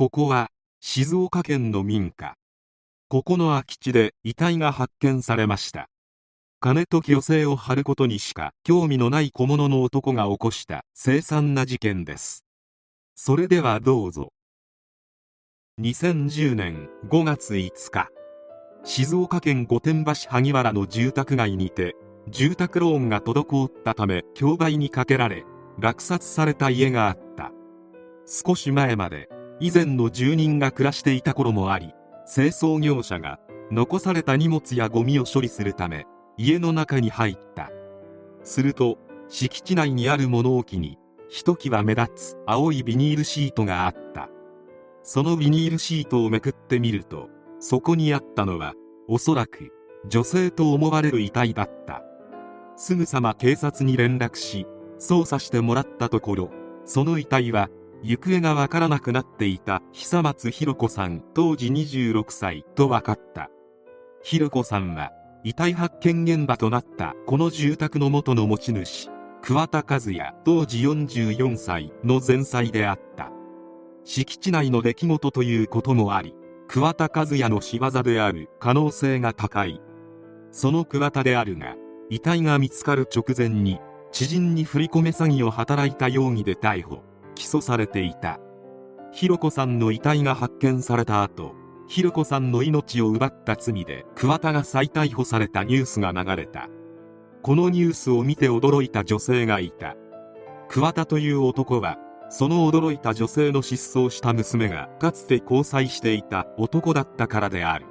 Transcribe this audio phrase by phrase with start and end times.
[0.00, 0.48] ここは
[0.80, 2.32] 静岡県の民家。
[3.10, 5.90] ここの空き地で遺体が発見されました。
[6.58, 12.46] 金と虚勢を張ることにしか興味のない小物の男が起こした凄惨な事件です。
[13.14, 14.32] それではどうぞ。
[15.82, 18.08] 2010年5月5日
[18.84, 21.94] 静岡県御殿場市萩原の住宅街にて
[22.30, 25.44] 住宅ローンが滞ったため競売にかけられ
[25.78, 27.52] 落札された家があった。
[28.24, 29.28] 少し前まで
[29.60, 31.94] 以前の住人が暮らしていた頃もあり
[32.32, 33.38] 清掃業者が
[33.70, 36.06] 残された荷物やゴミを処理するため
[36.36, 37.70] 家の中に入った。
[38.42, 44.28] すると敷地内にある物置にひときわ目立つ青いビニールシートがあった。
[45.02, 48.74] そのビニールシートをめくってみるとそこにあったのは
[49.08, 49.72] おそらく
[50.08, 52.02] 女性と思われる遺体だった。
[52.76, 54.66] すぐさま警察に連絡し
[54.98, 56.50] 捜査してもらったところ
[56.86, 57.68] その遺体は
[58.02, 63.50] 行方がわからなくなっていた久松弘子さん当時26歳と分かった。
[64.22, 65.12] 弘子さんは
[65.44, 69.10] 遺体発見現場となったこの住宅の元の持ち主
[69.42, 73.30] 桑田和也当時44歳の前妻であった。
[74.04, 76.34] 敷地内の出来事ということもあり
[76.68, 79.80] 桑田和也の仕業である可能性が高い。
[80.52, 81.76] その桑田であるが
[82.08, 83.78] 遺体が見つかる直前に
[84.10, 87.09] 知人に振り込め詐欺を働いた容疑で逮捕。
[87.40, 88.38] 起訴されていた。
[89.12, 91.54] ひろ子さんの遺体が発見された後
[91.88, 96.68] ひろ子さんの命を奪った罪で桑田が再逮捕されたニュースが流れた。
[97.42, 99.96] このニュースを見て驚いた女性がいた。
[100.68, 101.96] 桑田という男は
[102.28, 107.86] その驚いた女性の失踪した娘がかつて交際していた男だったからである。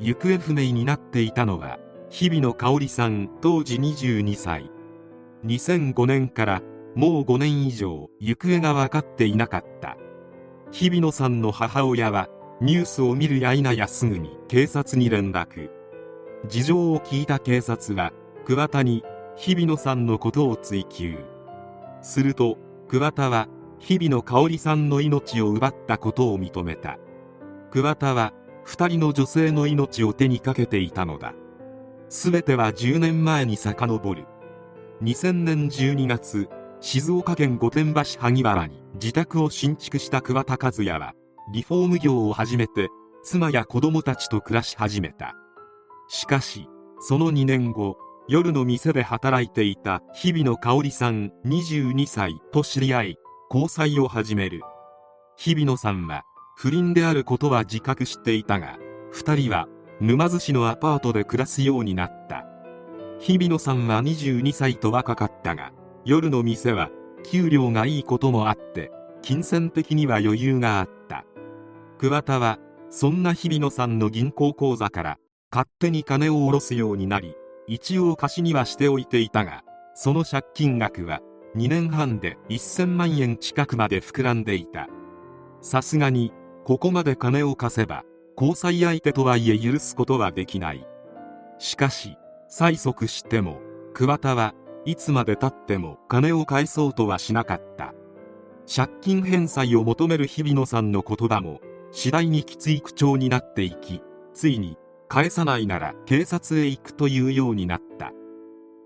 [0.00, 1.78] 行方不明になっていたのは
[2.10, 4.70] 日比野香織さん当時22歳。
[5.46, 6.62] 2005年から
[6.96, 9.98] もう5年以上行方が分かっていなかった。
[10.72, 12.28] 日比野さんの母親は
[12.62, 15.68] ニュースを見るや否やすぐに警察に連絡。
[16.48, 18.14] 事情を聞いた警察は
[18.46, 19.04] 桑田に
[19.36, 21.18] 日比野さんのことを追及。
[22.00, 22.56] すると
[22.88, 23.46] 桑田は
[23.78, 26.96] 日比野香織さんの命を奪ったことを認めた。
[27.70, 28.32] 桑田は
[28.64, 31.34] 2人の女性の命を手にかけていたのだ。
[32.08, 34.24] 全ては10年前に遡る。
[35.02, 36.48] 2000年12月
[36.80, 41.14] 静岡県御殿場市萩原に自宅を新築した桑田和也は
[41.52, 42.88] リフォーム業を始めて
[43.22, 45.34] 妻や子供たちと暮らし始めた。
[46.08, 46.68] しかし
[47.00, 47.96] その2年後
[48.28, 53.16] 夜の店で働いていた日比野香織さん22歳と知り合い
[53.50, 54.60] 交際を始める。
[55.36, 56.24] 日比野さんは
[56.56, 58.78] 不倫であることは自覚していたが
[59.12, 59.66] 2人は
[60.00, 62.44] 沼津市のアパートで暮らすようになった。
[63.18, 65.72] 日比野さんは22歳と若かったが
[66.06, 66.88] 夜の店は
[67.24, 71.24] 給料がいいこともあって金銭的には余裕があった。
[71.98, 75.18] 桑田はそんな日比野さんの銀行口座から
[75.50, 77.34] 勝手に金を下ろすようになり
[77.66, 81.22] 一応貸しにはしておいていたがその借金額は
[81.56, 84.86] 2年半で1000万円近くまで膨らんでいた。
[85.60, 86.32] さすがに
[86.64, 88.04] ここまで金を貸せば
[88.36, 90.86] 交際相手とはいえ許すことはできない。
[91.58, 92.16] しかし
[92.48, 93.60] 催促しても
[93.92, 94.54] 桑田は
[94.86, 97.92] いつまでたっても金を返そうとはしなかった。
[98.72, 101.60] 借金返済を求める日比野さんの言葉も
[101.90, 104.00] 次第にきつい口調になっていき
[104.32, 104.76] ついに
[105.08, 108.12] 返さないなら警察へ行くというようになった。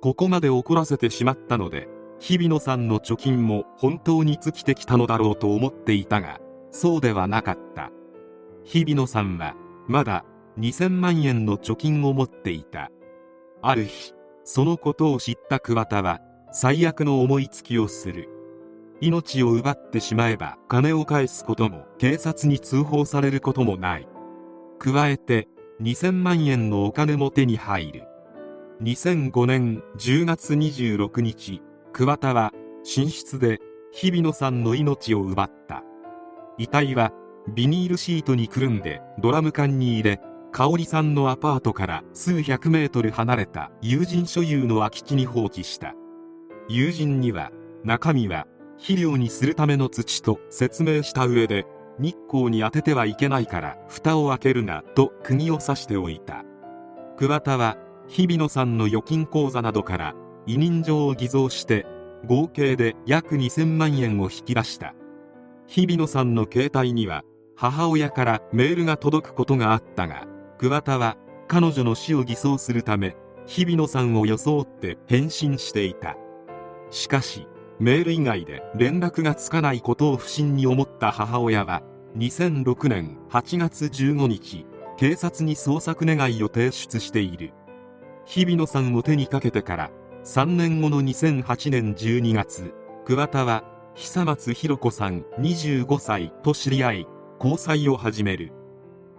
[0.00, 1.86] ここまで怒らせてしまったので
[2.18, 6.40] 日比野さんの貯金も本当に尽きてきたのだろうと思っていたが
[6.70, 7.90] そうではなかった。
[8.64, 9.54] 日比野さんは
[9.86, 10.24] まだ
[10.58, 12.90] 2000万円の貯金を持っていた。
[13.60, 14.14] ある日
[14.52, 18.28] そのことを知った桑田は最悪の思いつきをする。
[19.00, 24.08] 命を奪ってしまえば金を返すことも警察に通報されることもない。
[24.80, 25.46] 加えて
[25.80, 28.08] 2000万円のお金も手に入る。
[28.82, 31.62] 2005年10月26日
[31.92, 33.60] 桑田は寝室で
[33.92, 35.84] 日比野さんの命を奪った。
[36.58, 37.12] 遺体は
[37.54, 40.20] ビニールシートにくるんでドラム缶に入れ
[40.52, 45.94] 香織さんのアパートから数百メートル離れた友人所有の空き地に放置した。
[46.68, 47.52] 友人には
[47.84, 51.66] 中身は肥料にするための土と説明した上で
[51.98, 56.44] 日光に当ててはいけないから蓋を開けるなと釘を刺しておいた。
[57.16, 57.76] 桑田は
[58.08, 60.14] 日比野さんの預金口座などから
[60.46, 61.86] 委任状を偽造して
[62.26, 64.94] 合計で約2000万円を引き出した。
[65.66, 67.22] 日比野さんの携帯には
[67.54, 70.26] 母親からメールが届くことがあったが
[70.60, 71.16] 桑田は
[71.48, 73.16] 彼女の死を偽装するため
[73.46, 76.18] 日比野さんを装って返信していた。
[76.90, 77.48] しかし
[77.78, 81.82] メール以外で連絡がつかないことを不審に思った母親は
[82.18, 84.66] 2006年8月15日
[84.98, 87.54] 警察に捜索願いを提出している。
[88.26, 89.90] 日比野さんを手にかけてから
[90.24, 92.74] 3年後の2008年12月
[93.06, 93.64] 桑田は
[93.94, 97.06] 久松弘子さん25歳と知り合い
[97.38, 98.52] 交際を始める。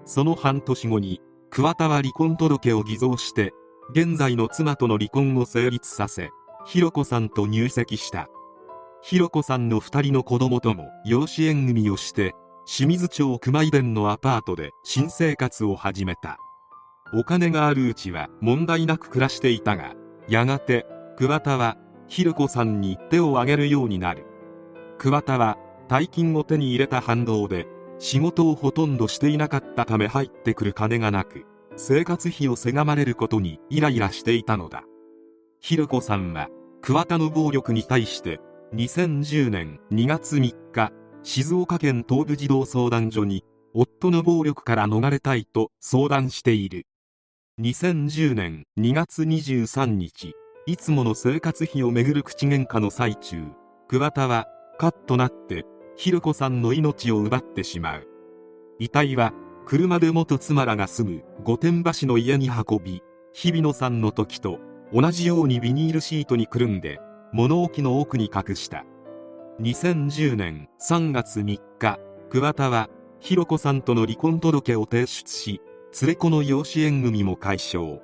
[0.05, 1.19] その半年後に
[1.53, 3.53] 桑田は離婚届を偽造して
[3.89, 6.29] 現在の妻との離婚を成立させ
[6.65, 8.29] 弘子さんと入籍した。
[9.01, 16.37] 弘子さんの2人の子供とも養子縁組をして清水町熊井殿のアパートで新生活を始めた。
[17.13, 19.93] お金があるうちは問題なく暮らしていたが
[20.29, 20.85] やがて
[21.17, 21.75] 桑田は
[22.07, 24.25] 弘子さんに手を挙げるようになる。
[24.97, 25.57] 桑田は
[25.89, 27.67] 大金を手に入れた反動で
[28.01, 31.45] 仕事をほとんどしていなかったため入ってくる金がなく
[31.77, 34.83] 生活費をせがまれることにイライラしていたのだ。
[35.59, 36.49] 弘子さんは
[36.81, 38.39] 桑田の暴力に対して
[38.73, 43.43] 2010年2月3日静岡県東部児童相談所に
[43.75, 46.87] 夫の暴力から逃れたいと相談している。
[47.61, 50.33] 2010年2月23日
[50.65, 53.43] いつもの生活費をめぐる口喧嘩の最中
[53.87, 54.47] 桑田は
[54.79, 55.65] カッとなって
[56.01, 58.07] 弘子さんの命を奪ってしまう。
[58.79, 59.33] 遺体は
[59.67, 63.03] 車で元妻らが住む御殿場市の家に運び
[63.33, 64.57] 日比野さんの時と
[64.91, 66.99] 同じようにビニールシートにくるんで
[67.33, 68.83] 物置の奥に隠した。
[69.61, 71.99] 2010年3月3日
[72.31, 72.89] 桑田は
[73.19, 75.61] 弘子さんとの離婚届を提出し
[76.01, 77.99] 連れ子の養子縁組も解消。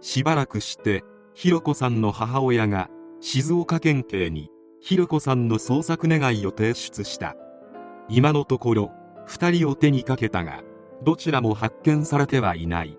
[0.00, 1.04] しばらくして
[1.34, 2.88] 弘子さんの母親が
[3.20, 4.50] 静岡県警に
[4.88, 7.36] 弘子さんの捜索願いを提出した。
[8.08, 8.92] 今のところ
[9.28, 10.62] 2人を手にかけたが
[11.04, 12.98] どちらも発見されてはいない。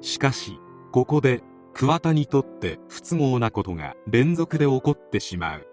[0.00, 0.60] しかし
[0.92, 1.42] ここで
[1.74, 5.66] 桑田にとって不都合なことが連続で起こってしまう。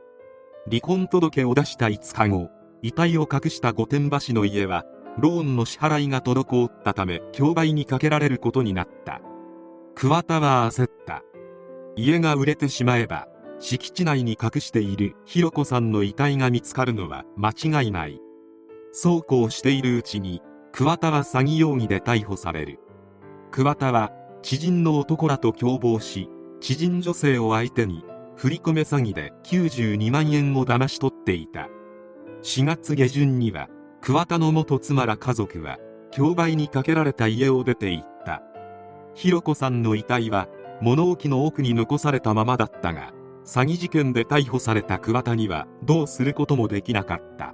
[0.68, 2.50] 離婚届を出した5日後
[2.82, 4.84] 遺体を隠した御殿場市の家は
[5.20, 9.22] ローンの支払いが滞ったため競売にかけられることになった。
[9.94, 11.22] 桑田は焦った。
[11.96, 13.28] 家が売れてしまえば
[13.60, 18.20] 敷地内に隠しているひろ子さんの遺体が見つかるのは間違いない。
[18.92, 20.42] そうこうしているうちに
[20.72, 22.80] 桑田は詐欺容疑で逮捕される。
[23.52, 24.12] 桑田は
[24.42, 26.30] 知人の男らと共謀し
[26.60, 28.04] 知人女性を相手に
[28.36, 31.70] 振り込め詐欺で92万円を騙し取っていた。
[32.44, 33.70] 4月下旬には
[34.02, 35.78] 桑田の元妻ら家族は
[36.12, 38.44] 競売にかけられた家を出て行った。
[39.14, 40.48] ひろ子さんの遺体は
[40.82, 43.14] 物置の奥に残されたままだったが
[43.46, 47.54] 詐欺事件で逮捕された桑田にはどうすることもできなかった。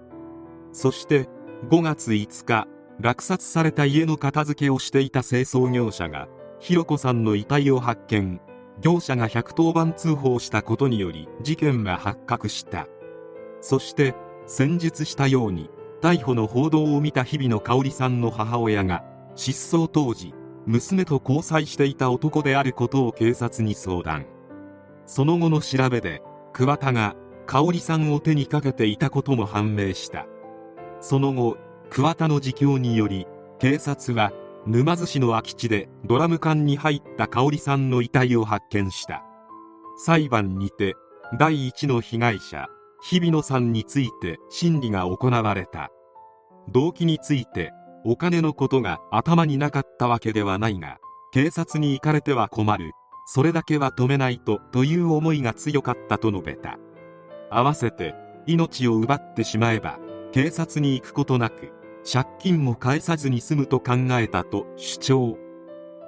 [0.72, 1.28] そして
[1.70, 2.68] 5月5日
[3.00, 6.28] 落札された家の片付けをしていた清掃業者が
[6.60, 8.40] ひろ子さんの遺体を発見。
[8.80, 12.88] 業者が110番通報したことにより事件は発覚した。
[13.60, 14.16] そして
[14.48, 15.70] 先日したように
[16.02, 19.04] 逮捕の報道を見た日比野香織さんの母親が
[19.36, 20.34] 失踪当時
[20.66, 24.26] 娘と交際していた男であることを警察に相談。
[25.06, 26.22] その後の調べで
[26.54, 27.16] 桑田が
[27.46, 30.26] 香織さんを手にかけていたことも判明した。
[31.00, 31.58] その後
[31.90, 33.28] 桑田の自供により
[33.60, 34.32] 警察は
[34.66, 39.24] 沼津市の空き地でドラム缶に入った香織さんの遺体を発見した。
[39.98, 40.96] 裁判にて
[41.38, 42.68] 第一の被害者
[43.02, 45.90] 日比野さんについて審理が行われた。
[46.70, 47.72] 動機について
[48.06, 50.98] お金のことが頭になかったわけではないが
[51.34, 52.92] 警察に行かれては困る。
[53.26, 56.78] それだけは止めないとという思いが強かったと述べた。
[57.50, 58.16] 合わせて
[58.48, 60.00] 命を奪ってしまえば
[60.32, 61.72] 警察に行くことなく
[62.10, 65.38] 借金も返さずに済むと考えたと主張。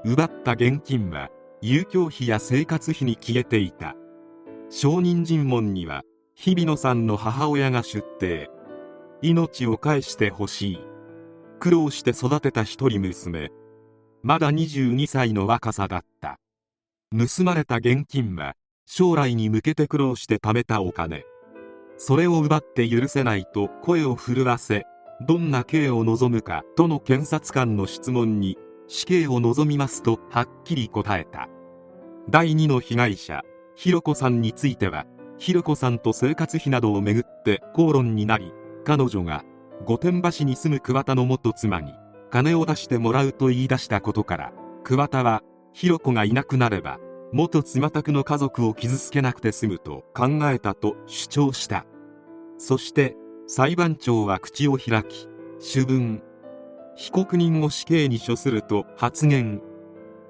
[0.05, 1.29] 奪った現金は
[1.61, 3.95] 遊興費や生活費に消えていた。
[4.69, 6.01] 証人尋問には
[6.35, 8.49] 日比野さんの母親が出廷。
[9.21, 10.79] 命を返してほしい。
[11.59, 13.51] 苦労して育てた一人娘。
[14.23, 16.39] まだ22歳の若さだった。
[17.15, 18.55] 盗まれた現金は
[18.87, 21.25] 将来に向けて苦労して貯めたお金。
[21.97, 24.85] それを奪って許せないと声を震わせ
[25.21, 31.49] どんな刑を望むかとの検察官の質問に死刑を望みますとはっきり答えた。
[32.29, 33.43] 第2の被害者
[33.75, 35.05] ひろ子さんについては
[35.37, 38.53] ひろ子さんと生活費などをめぐって口論になり
[38.85, 39.43] 彼女が
[39.85, 41.93] 御殿場市に住む桑田の元妻に
[42.31, 44.53] 金を出してもらうと言い出したことから
[44.83, 45.43] 桑田は
[45.73, 46.99] ひろ子がいなくなれば
[47.35, 51.87] 元妻宅の家族を傷つけなくて済むと考えたと主張した。
[52.59, 55.27] そして裁判長は口を開き
[55.59, 56.21] 主文
[56.95, 59.61] 被告人を死刑に処すると発言。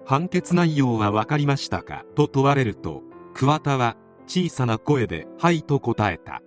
[0.05, 2.05] 判決内容は分かりましたか？
[2.15, 6.41] と問われると桑田は小さな声で「はい」と答えた。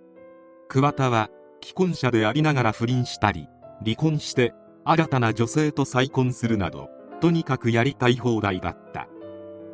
[0.69, 1.29] 桑田は
[1.63, 3.47] 既婚者でありながら不倫したり
[3.83, 6.89] 離婚して新たな女性と再婚するなど
[7.21, 9.07] とにかくやりたい放題だった。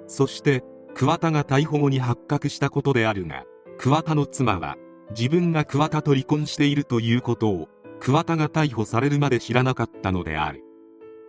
[0.08, 0.62] そして
[0.96, 3.46] 桑田が逮捕後に発覚したことであるが
[3.78, 4.78] 桑田の妻は
[5.10, 7.68] 自分が桑田と離婚しているということを
[8.00, 10.64] 桑田が逮捕されるまで知らなかったのである。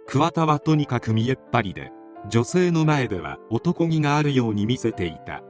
[0.06, 1.92] 桑田はとにかく見えっ張りで
[2.28, 5.42] 女性の前では男気があるように見せていた。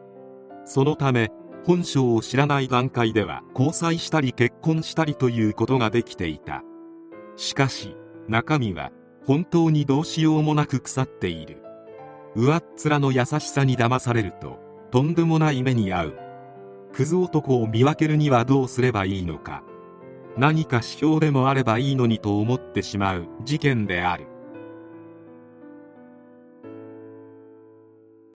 [0.65, 1.31] そのため
[1.65, 6.63] 本性を知らない段階では交際したり結婚したりということができていた。
[7.37, 7.97] しかし
[8.29, 8.93] 中身は
[9.27, 11.64] 本当にどうしようもなく腐っている。
[12.35, 14.59] 上っ面の優しさに騙されると
[14.91, 16.19] とんでもない目に遭う。
[16.93, 19.65] クズ男を見分けるにはどうすればいいのか。
[20.37, 24.27] 何か指標でもあればいいのにと思ってしまう事件である。